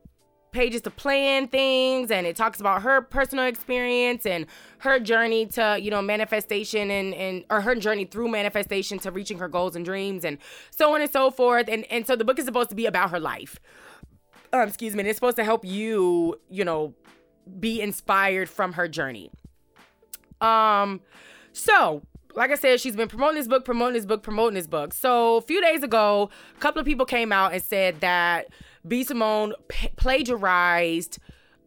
[0.52, 4.46] pages to plan things and it talks about her personal experience and
[4.80, 9.38] her journey to you know manifestation and and or her journey through manifestation to reaching
[9.38, 10.38] her goals and dreams and
[10.72, 11.68] so on and so forth.
[11.70, 13.60] And and so the book is supposed to be about her life.
[14.52, 16.94] Um, excuse me and it's supposed to help you you know
[17.60, 19.32] be inspired from her journey.
[20.42, 21.02] Um
[21.54, 22.04] so
[22.36, 24.94] like I said, she's been promoting this book, promoting this book, promoting this book.
[24.94, 28.48] So a few days ago, a couple of people came out and said that
[28.88, 29.04] B.
[29.04, 31.20] Simone p- plagiarized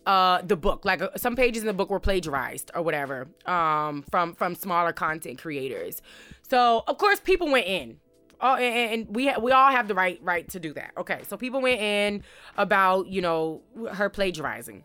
[0.07, 0.85] uh the book.
[0.85, 4.92] Like uh, some pages in the book were plagiarized or whatever um from from smaller
[4.92, 6.03] content creators.
[6.42, 7.98] So of course people went in.
[8.40, 10.92] Oh and, and we ha- we all have the right right to do that.
[10.98, 12.22] Okay so people went in
[12.57, 14.85] about you know her plagiarizing.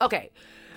[0.00, 0.30] Okay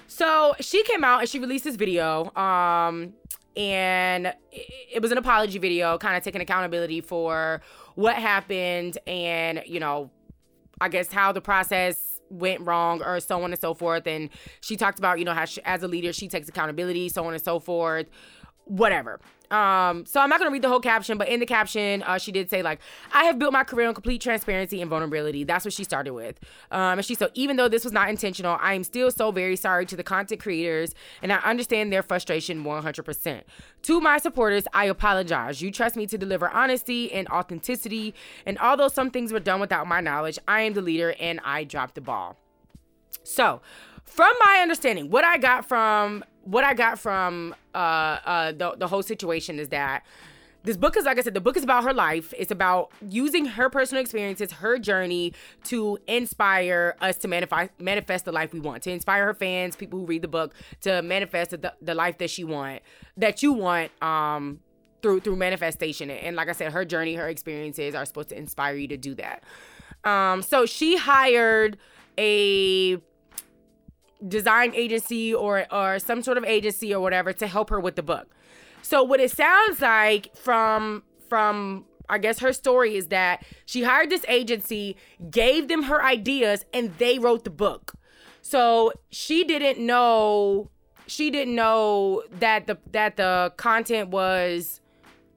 [0.07, 3.13] so she came out and she released this video um
[3.55, 7.61] and it was an apology video kind of taking accountability for
[7.95, 10.09] what happened and you know
[10.79, 14.05] I guess how the process went wrong or so on and so forth.
[14.07, 14.29] And
[14.61, 17.33] she talked about, you know, how she, as a leader, she takes accountability, so on
[17.33, 18.07] and so forth,
[18.65, 19.19] whatever.
[19.51, 22.31] Um, so I'm not gonna read the whole caption, but in the caption, uh, she
[22.31, 22.79] did say like,
[23.13, 26.39] "I have built my career on complete transparency and vulnerability." That's what she started with.
[26.71, 29.55] Um, and she said, even though this was not intentional, I am still so very
[29.55, 33.43] sorry to the content creators, and I understand their frustration 100%.
[33.83, 35.61] To my supporters, I apologize.
[35.61, 38.13] You trust me to deliver honesty and authenticity,
[38.45, 41.63] and although some things were done without my knowledge, I am the leader, and I
[41.63, 42.37] dropped the ball.
[43.23, 43.61] So,
[44.03, 48.87] from my understanding, what I got from what I got from uh, uh, the the
[48.87, 50.05] whole situation is that
[50.63, 52.33] this book is like I said, the book is about her life.
[52.37, 55.33] It's about using her personal experiences, her journey
[55.65, 59.99] to inspire us to manifest manifest the life we want, to inspire her fans, people
[59.99, 62.81] who read the book, to manifest the, the life that she want,
[63.17, 64.59] that you want, um,
[65.01, 66.09] through through manifestation.
[66.09, 69.15] And like I said, her journey, her experiences are supposed to inspire you to do
[69.15, 69.43] that.
[70.03, 71.77] Um, so she hired
[72.17, 72.97] a
[74.25, 78.03] design agency or or some sort of agency or whatever to help her with the
[78.03, 78.33] book.
[78.81, 84.09] So what it sounds like from from I guess her story is that she hired
[84.09, 84.95] this agency,
[85.29, 87.95] gave them her ideas and they wrote the book.
[88.41, 90.69] So she didn't know
[91.05, 94.81] she didn't know that the that the content was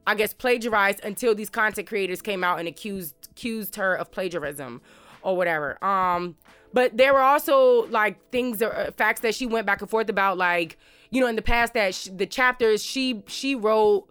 [0.06, 4.80] I guess plagiarized until these content creators came out and accused accused her of plagiarism
[5.22, 5.82] or whatever.
[5.84, 6.36] Um
[6.72, 10.38] but there were also like things uh, facts that she went back and forth about
[10.38, 10.78] like
[11.10, 14.06] you know in the past that sh- the chapters she she wrote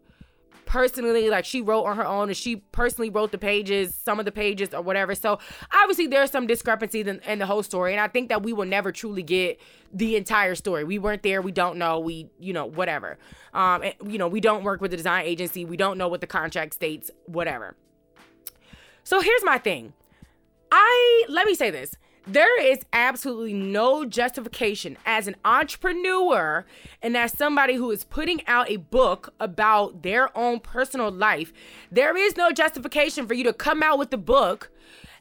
[0.69, 4.25] personally like she wrote on her own and she personally wrote the pages some of
[4.25, 5.15] the pages or whatever.
[5.15, 5.39] So
[5.73, 8.67] obviously there's some discrepancies in, in the whole story and i think that we will
[8.67, 9.59] never truly get
[9.91, 10.83] the entire story.
[10.83, 13.17] We weren't there we don't know we you know whatever.
[13.53, 16.21] Um and, you know we don't work with the design agency we don't know what
[16.21, 17.75] the contract states whatever.
[19.03, 19.93] So here's my thing.
[20.71, 21.95] I let me say this
[22.27, 26.65] there is absolutely no justification as an entrepreneur
[27.01, 31.51] and as somebody who is putting out a book about their own personal life.
[31.91, 34.71] There is no justification for you to come out with the book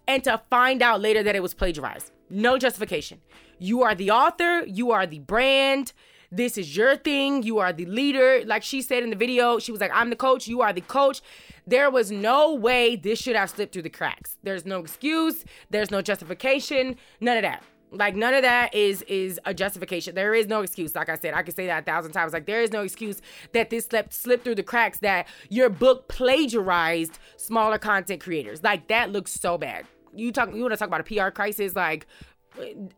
[0.07, 2.13] and to find out later that it was plagiarized.
[2.31, 3.21] No justification.
[3.59, 5.93] You are the author, you are the brand.
[6.31, 7.43] This is your thing.
[7.43, 8.43] You are the leader.
[8.45, 10.47] Like she said in the video, she was like, I'm the coach.
[10.47, 11.23] You are the coach.
[11.69, 14.39] There was no way this should have slipped through the cracks.
[14.43, 15.45] There's no excuse.
[15.69, 16.97] There's no justification.
[17.21, 17.63] None of that.
[17.91, 20.15] Like none of that is is a justification.
[20.15, 20.95] There is no excuse.
[20.95, 22.33] Like I said, I could say that a thousand times.
[22.33, 23.21] Like there is no excuse
[23.53, 24.99] that this slipped slipped through the cracks.
[25.01, 28.63] That your book plagiarized smaller content creators.
[28.63, 29.87] Like that looks so bad.
[30.15, 30.55] You talk.
[30.55, 31.77] You want to talk about a PR crisis?
[31.77, 32.07] Like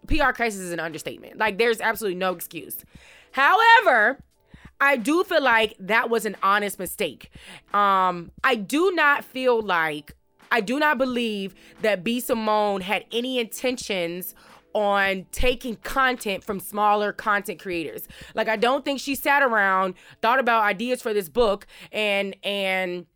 [0.07, 1.39] PR crisis is an understatement.
[1.39, 2.85] Like there's absolutely no excuse.
[3.33, 4.19] However,
[4.81, 7.31] I do feel like that was an honest mistake.
[7.75, 10.15] Um, I do not feel like
[10.51, 14.35] I do not believe that B Simone had any intentions
[14.73, 18.07] on taking content from smaller content creators.
[18.35, 23.07] Like I don't think she sat around, thought about ideas for this book and and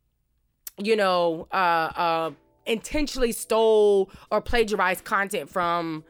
[0.79, 2.31] you know, uh uh
[2.67, 6.05] intentionally stole or plagiarized content from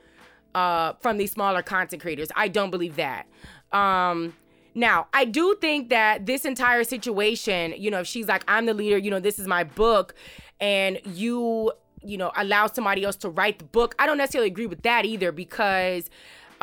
[0.55, 2.29] uh from these smaller content creators.
[2.35, 3.27] I don't believe that.
[3.73, 4.35] Um,
[4.75, 8.75] now, I do think that this entire situation, you know, if she's like, I'm the
[8.75, 10.15] leader, you know, this is my book,
[10.61, 14.67] and you, you know, allow somebody else to write the book, I don't necessarily agree
[14.67, 16.11] with that either because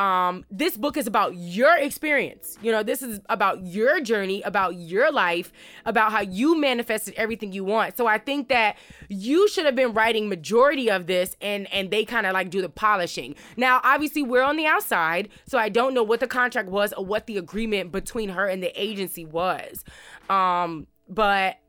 [0.02, 2.58] um, this book is about your experience.
[2.64, 5.54] You know, this is about your journey, about your life,
[5.86, 7.98] about how you manifested everything you want.
[7.98, 8.78] So I think that
[9.10, 12.64] you should have been writing majority of this and and they kind of like do
[12.64, 13.36] the polishing.
[13.58, 17.06] Now, obviously we're on the outside, so I don't know what the contract was or
[17.06, 19.84] what the agreement between her and the agency was.
[20.32, 21.60] Um, but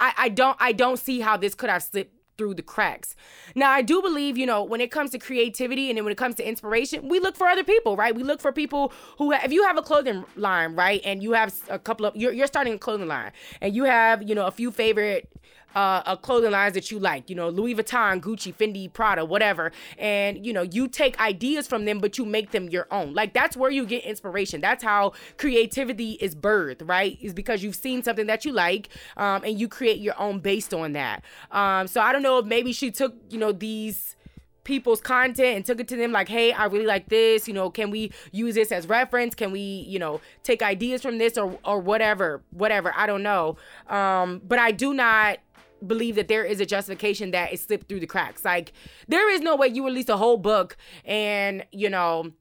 [0.00, 3.14] I, I don't I don't see how this could have slipped through the cracks.
[3.54, 6.18] Now, I do believe, you know, when it comes to creativity and then when it
[6.18, 8.14] comes to inspiration, we look for other people, right?
[8.14, 11.32] We look for people who, have, if you have a clothing line, right, and you
[11.32, 14.46] have a couple of, you're, you're starting a clothing line, and you have, you know,
[14.46, 15.28] a few favorite
[15.74, 19.72] uh, uh, clothing lines that you like, you know, Louis Vuitton, Gucci, Fendi, Prada, whatever.
[19.98, 23.14] And, you know, you take ideas from them, but you make them your own.
[23.14, 24.60] Like, that's where you get inspiration.
[24.60, 27.18] That's how creativity is birthed, right?
[27.20, 30.72] Is because you've seen something that you like um, and you create your own based
[30.74, 31.24] on that.
[31.50, 34.16] Um, so I don't know if maybe she took, you know, these
[34.64, 37.70] people's content and took it to them like hey i really like this you know
[37.70, 41.58] can we use this as reference can we you know take ideas from this or
[41.64, 43.56] or whatever whatever i don't know
[43.88, 45.38] um but i do not
[45.86, 48.44] believe that there is a justification that it slipped through the cracks.
[48.44, 48.72] Like
[49.08, 52.32] there is no way you release a whole book and you know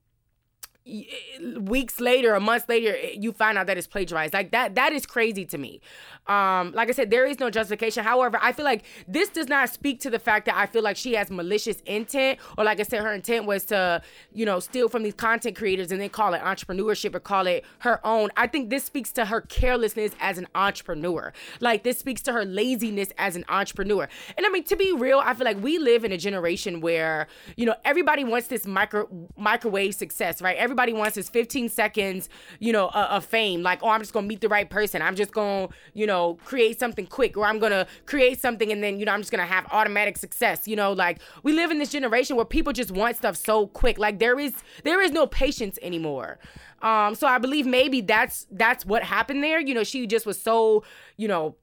[1.62, 5.06] weeks later or months later you find out that it's plagiarized like that that is
[5.06, 5.80] crazy to me
[6.28, 8.04] um, like I said, there is no justification.
[8.04, 10.96] However, I feel like this does not speak to the fact that I feel like
[10.96, 14.02] she has malicious intent, or like I said, her intent was to,
[14.34, 17.66] you know, steal from these content creators and then call it entrepreneurship or call it
[17.80, 18.30] her own.
[18.38, 21.34] I think this speaks to her carelessness as an entrepreneur.
[21.60, 24.08] Like this speaks to her laziness as an entrepreneur.
[24.38, 27.28] And I mean, to be real, I feel like we live in a generation where,
[27.58, 30.56] you know, everybody wants this micro microwave success, right?
[30.56, 33.62] Everybody wants this 15 seconds, you know, of fame.
[33.62, 35.02] Like, oh, I'm just gonna meet the right person.
[35.02, 38.72] I'm just gonna, you know know, create something quick or I'm going to create something
[38.72, 40.68] and then, you know, I'm just going to have automatic success.
[40.68, 43.98] You know, like we live in this generation where people just want stuff so quick.
[43.98, 46.40] Like there is there is no patience anymore.
[46.82, 49.60] Um so I believe maybe that's that's what happened there.
[49.60, 50.84] You know, she just was so,
[51.18, 51.56] you know,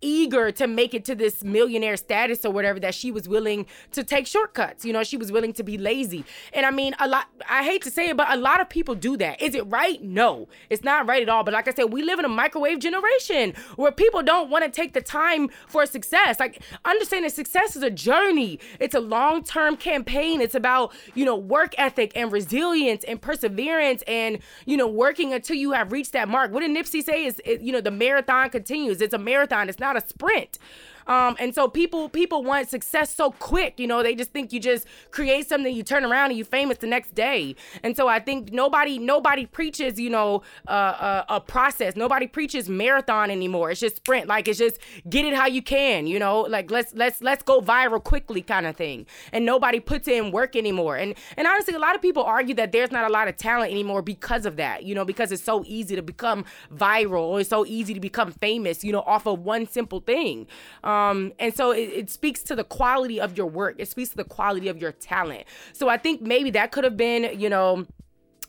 [0.00, 4.04] eager to make it to this millionaire status or whatever that she was willing to
[4.04, 4.84] take shortcuts.
[4.84, 6.24] You know, she was willing to be lazy.
[6.52, 8.94] And I mean, a lot, I hate to say it, but a lot of people
[8.94, 9.40] do that.
[9.40, 10.02] Is it right?
[10.02, 11.44] No, it's not right at all.
[11.44, 14.70] But like I said, we live in a microwave generation where people don't want to
[14.70, 16.40] take the time for success.
[16.40, 20.40] Like, understanding success is a journey, it's a long term campaign.
[20.40, 25.56] It's about, you know, work ethic and resilience and perseverance and, you know, working until
[25.56, 26.52] you have reached that mark.
[26.52, 27.26] What did Nipsey say?
[27.26, 29.00] Is, you know, the marathon continues.
[29.00, 29.68] It's a marathon.
[29.68, 30.58] It's not not a sprint.
[31.06, 33.78] Um, and so people people want success so quick.
[33.78, 36.78] You know, they just think you just create something, you turn around and you famous
[36.78, 37.54] the next day.
[37.82, 41.96] And so I think nobody nobody preaches, you know, uh, uh, a process.
[41.96, 43.70] Nobody preaches marathon anymore.
[43.70, 44.26] It's just sprint.
[44.26, 44.78] Like it's just
[45.08, 46.06] get it how you can.
[46.06, 49.06] You know, like let's let's let's go viral quickly kind of thing.
[49.32, 50.96] And nobody puts in work anymore.
[50.96, 53.70] And and honestly, a lot of people argue that there's not a lot of talent
[53.70, 54.82] anymore because of that.
[54.82, 56.44] You know, because it's so easy to become
[56.74, 58.82] viral or it's so easy to become famous.
[58.82, 60.48] You know, off of one simple thing.
[60.82, 60.95] Um,
[61.38, 63.76] and so it, it speaks to the quality of your work.
[63.78, 65.44] It speaks to the quality of your talent.
[65.72, 67.86] So I think maybe that could have been, you know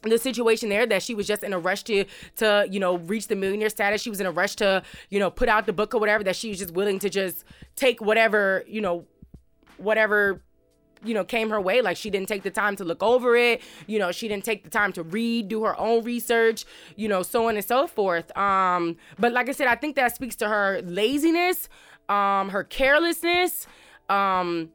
[0.04, 3.28] the situation there that she was just in a rush to to you know reach
[3.28, 4.02] the millionaire status.
[4.02, 6.36] She was in a rush to you know put out the book or whatever that
[6.36, 7.44] she was just willing to just
[7.76, 9.06] take whatever you know
[9.78, 10.42] whatever
[11.04, 11.82] you know came her way.
[11.82, 13.62] Like she didn't take the time to look over it.
[13.88, 17.24] You know she didn't take the time to read do her own research you know
[17.24, 18.36] so on and so forth.
[18.38, 21.70] Um but like i said i think that speaks to her laziness
[22.10, 23.68] um her carelessness
[24.10, 24.70] um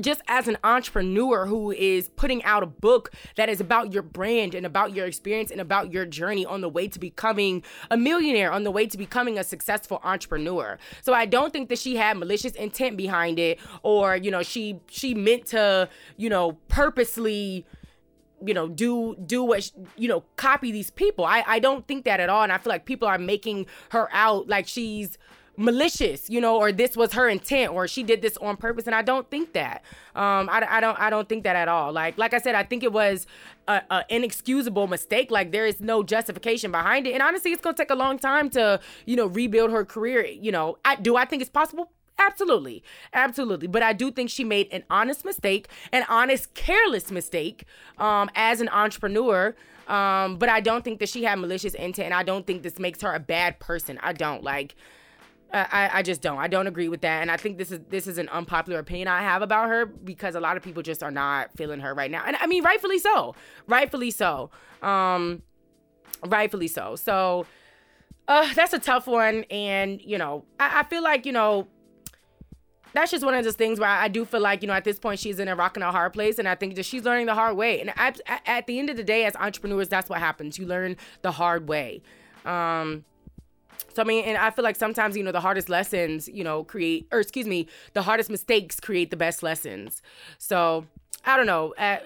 [0.00, 4.54] just as an entrepreneur who is putting out a book that is about your brand
[4.54, 8.52] and about your experience and about your journey on the way to becoming a millionaire,
[8.52, 10.78] on the way to becoming a successful entrepreneur.
[11.02, 14.80] So I don't think that she had malicious intent behind it or, you know, she
[14.88, 17.64] she meant to, you know, purposely
[18.44, 22.20] you know do do what you know copy these people i i don't think that
[22.20, 25.16] at all and i feel like people are making her out like she's
[25.56, 28.86] malicious, you know, or this was her intent, or she did this on purpose.
[28.86, 29.82] And I don't think that.
[30.14, 31.92] Um, I, I don't I don't think that at all.
[31.92, 33.26] Like like I said, I think it was
[33.68, 35.30] a, a inexcusable mistake.
[35.30, 37.12] Like there is no justification behind it.
[37.12, 40.24] And honestly, it's gonna take a long time to you know rebuild her career.
[40.26, 41.90] You know, I do I think it's possible.
[42.18, 42.82] Absolutely.
[43.12, 43.66] Absolutely.
[43.66, 47.64] But I do think she made an honest mistake, an honest, careless mistake
[47.98, 49.54] um, as an entrepreneur.
[49.86, 52.12] Um, but I don't think that she had malicious intent.
[52.12, 53.98] I don't think this makes her a bad person.
[54.02, 54.42] I don't.
[54.42, 54.74] Like,
[55.52, 56.38] I, I just don't.
[56.38, 59.08] I don't agree with that, and I think this is this is an unpopular opinion
[59.08, 62.10] I have about her because a lot of people just are not feeling her right
[62.10, 63.34] now, and I mean rightfully so,
[63.66, 64.50] rightfully so,
[64.82, 65.42] um,
[66.26, 66.96] rightfully so.
[66.96, 67.46] So,
[68.28, 71.68] uh, that's a tough one, and you know, I, I feel like you know
[72.96, 74.98] that's just one of those things where I do feel like, you know, at this
[74.98, 76.38] point she's in a rock and a hard place.
[76.38, 77.78] And I think that she's learning the hard way.
[77.78, 80.58] And at, at the end of the day, as entrepreneurs, that's what happens.
[80.58, 82.00] You learn the hard way.
[82.46, 83.04] Um,
[83.94, 86.64] so I mean, and I feel like sometimes you know the hardest lessons, you know,
[86.64, 90.02] create or excuse me, the hardest mistakes create the best lessons.
[90.38, 90.86] So
[91.24, 91.74] I don't know.
[91.78, 91.98] Uh,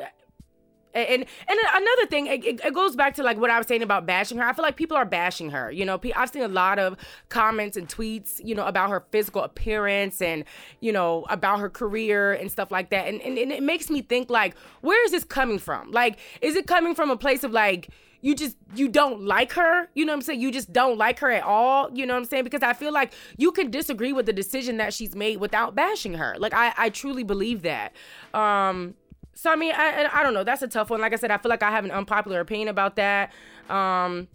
[0.92, 4.06] and and another thing, it, it, goes back to like what I was saying about
[4.06, 4.44] bashing her.
[4.44, 5.70] I feel like people are bashing her.
[5.70, 6.96] You know, I've seen a lot of
[7.28, 10.44] comments and tweets, you know, about her physical appearance and
[10.80, 13.06] you know about her career and stuff like that.
[13.06, 15.92] And and, and it makes me think like, where is this coming from?
[15.92, 17.90] Like, is it coming from a place of like
[18.20, 20.40] you just you don't like her you know what i'm saying?
[20.40, 22.44] You just don't like her at all you know what i'm saying?
[22.44, 26.14] Because i feel like you can disagree with the decision that she's made without bashing
[26.14, 26.34] her.
[26.38, 27.92] Like i i truly believe that.
[28.34, 28.94] Um
[29.34, 31.00] so i mean i i don't know that's a tough one.
[31.00, 33.32] Like i said i feel like i have an unpopular opinion about that.
[33.68, 34.28] Um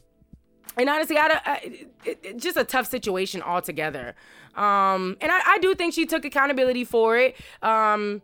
[0.77, 1.59] and honestly, I, I
[2.03, 4.15] it, it, just a tough situation altogether.
[4.55, 7.35] Um, and I, I do think she took accountability for it.
[7.61, 8.21] Um,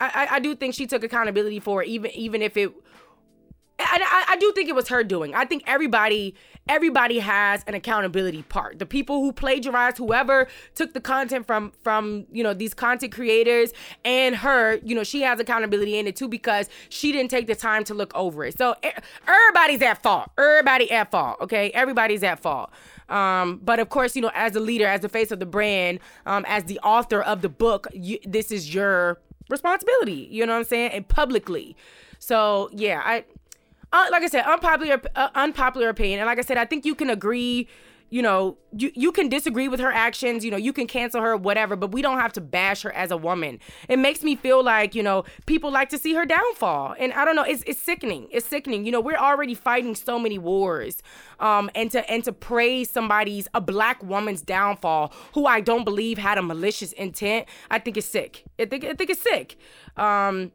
[0.00, 2.72] I, I do think she took accountability for it, even even if it
[3.82, 5.34] I, I, do think it was her doing.
[5.34, 6.34] I think everybody
[6.68, 8.78] everybody has an accountability part.
[8.78, 13.72] The people who plagiarized, whoever took the content from from you know these content creators
[14.04, 17.54] and her, you know, she has accountability in it too because she didn't take the
[17.54, 18.56] time to look over it.
[18.56, 18.74] So
[19.26, 20.30] everybody's at fault.
[20.38, 21.38] Everybody at fault.
[21.40, 22.70] Okay, everybody's at fault.
[23.08, 25.98] Um, but of course, you know, as a leader, as the face of the brand,
[26.26, 30.28] um, as the author of the book, you, this is your responsibility.
[30.30, 30.92] You know what I'm saying?
[30.92, 31.76] And publicly.
[32.20, 33.24] So yeah, I
[33.92, 36.20] uh, like I said, unpopular uh, unpopular opinion.
[36.20, 37.68] And like I said, I think you can agree.
[38.12, 41.36] You know, you, you can disagree with her actions, you know, you can cancel her,
[41.36, 43.60] whatever, but we don't have to bash her as a woman.
[43.88, 46.96] It makes me feel like, you know, people like to see her downfall.
[46.98, 48.26] And I don't know, it's, it's sickening.
[48.32, 48.84] It's sickening.
[48.84, 51.04] You know, we're already fighting so many wars.
[51.38, 56.18] Um, and to and to praise somebody's a black woman's downfall who I don't believe
[56.18, 58.42] had a malicious intent, I think it's sick.
[58.58, 59.56] I think I think it's sick.
[59.96, 60.50] Um,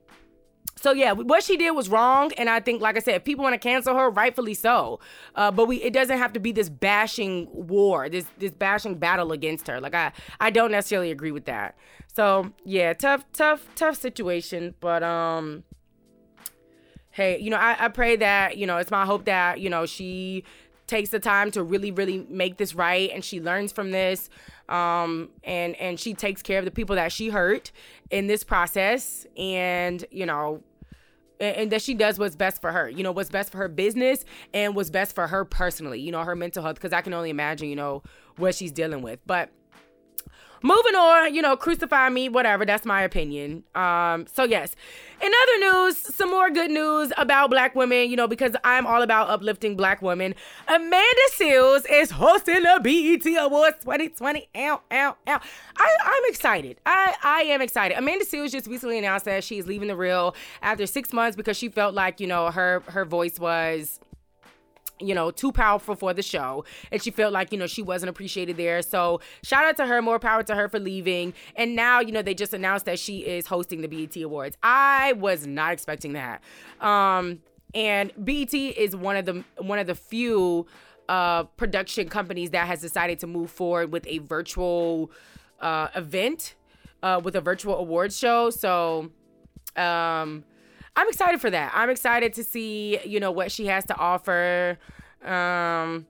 [0.77, 3.43] so yeah, what she did was wrong, and I think, like I said, if people
[3.43, 4.99] want to cancel her, rightfully so.
[5.33, 9.31] Uh, but we, it doesn't have to be this bashing war, this this bashing battle
[9.31, 9.79] against her.
[9.79, 11.75] Like I, I don't necessarily agree with that.
[12.13, 14.75] So yeah, tough, tough, tough situation.
[14.81, 15.63] But um,
[17.11, 19.85] hey, you know, I, I pray that you know, it's my hope that you know
[19.85, 20.43] she
[20.87, 24.29] takes the time to really, really make this right, and she learns from this
[24.69, 27.71] um, and and she takes care of the people that she hurt
[28.09, 30.63] in this process, and you know,
[31.39, 32.89] and, and that she does what's best for her.
[32.89, 35.99] You know, what's best for her business and what's best for her personally.
[35.99, 38.03] You know, her mental health, because I can only imagine, you know,
[38.37, 39.49] what she's dealing with, but.
[40.61, 42.65] Moving on, you know, crucify me, whatever.
[42.65, 43.63] That's my opinion.
[43.75, 44.75] Um, so yes.
[45.21, 49.01] In other news, some more good news about black women, you know, because I'm all
[49.01, 50.35] about uplifting black women.
[50.67, 54.49] Amanda Seales is hosting the BET Awards 2020.
[54.55, 55.41] Ow, ow, ow.
[55.77, 56.81] I, I'm excited.
[56.85, 57.97] I, I am excited.
[57.97, 61.69] Amanda Seales just recently announced that she's leaving the real after six months because she
[61.69, 63.99] felt like, you know, her her voice was
[64.99, 66.63] you know, too powerful for the show.
[66.91, 68.81] And she felt like, you know, she wasn't appreciated there.
[68.81, 71.33] So shout out to her, more power to her for leaving.
[71.55, 74.57] And now, you know, they just announced that she is hosting the BET Awards.
[74.63, 76.41] I was not expecting that.
[76.79, 77.39] Um,
[77.73, 80.65] and BET is one of the one of the few
[81.09, 85.11] uh production companies that has decided to move forward with a virtual
[85.59, 86.55] uh event,
[87.03, 88.49] uh, with a virtual awards show.
[88.49, 89.11] So
[89.75, 90.45] um
[90.95, 91.71] I'm excited for that.
[91.75, 94.77] I'm excited to see, you know, what she has to offer.
[95.23, 96.05] Um,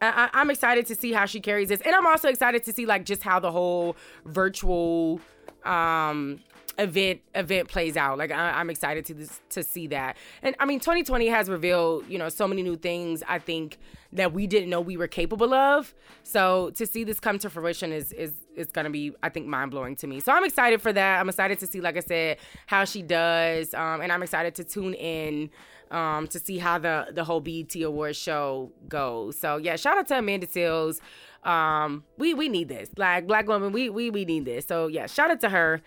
[0.00, 2.86] I, am excited to see how she carries this, and I'm also excited to see
[2.86, 5.20] like just how the whole virtual
[5.64, 6.40] um
[6.78, 8.18] event event plays out.
[8.18, 10.16] Like I, am excited to this, to see that.
[10.42, 13.22] And I mean, 2020 has revealed you know so many new things.
[13.26, 13.78] I think
[14.12, 15.92] that we didn't know we were capable of.
[16.22, 19.70] So to see this come to fruition is is is gonna be I think mind
[19.70, 20.20] blowing to me.
[20.20, 21.20] So I'm excited for that.
[21.20, 24.64] I'm excited to see, like I said, how she does, um, and I'm excited to
[24.64, 25.50] tune in
[25.90, 29.38] um, to see how the the whole BET Awards show goes.
[29.38, 31.00] So yeah, shout out to Amanda Seales.
[31.44, 32.90] Um, we we need this.
[32.96, 34.66] Like black woman, we we we need this.
[34.66, 35.82] So yeah, shout out to her.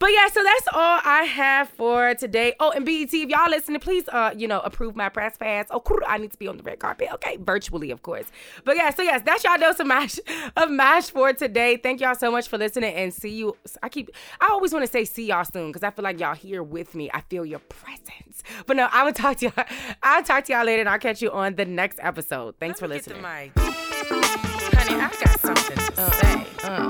[0.00, 2.54] But yeah, so that's all I have for today.
[2.58, 5.66] Oh, and BET, if y'all listening, please, uh, you know, approve my press pass.
[5.70, 5.98] Oh, cool.
[6.08, 7.08] I need to be on the red carpet.
[7.14, 8.24] Okay, virtually, of course.
[8.64, 10.18] But yeah, so yes, that's y'all dose of mash
[10.56, 11.76] of mash for today.
[11.76, 13.54] Thank y'all so much for listening, and see you.
[13.82, 16.34] I keep, I always want to say see y'all soon because I feel like y'all
[16.34, 17.10] here with me.
[17.12, 18.42] I feel your presence.
[18.64, 19.66] But no, I'm gonna talk to y'all.
[20.02, 22.54] I'll talk to y'all later, and I'll catch you on the next episode.
[22.58, 23.22] Thanks Let for listening.
[23.22, 26.46] Honey, I got something to uh, say.
[26.64, 26.88] Uh.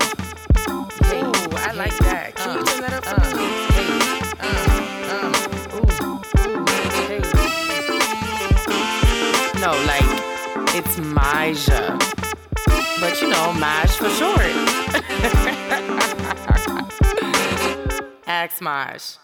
[1.13, 2.10] Ooh, I like that.
[9.61, 10.01] No, like
[10.73, 11.95] it's Maja.
[12.99, 14.41] But you know, Maj for short.
[18.25, 19.19] Ask Maj.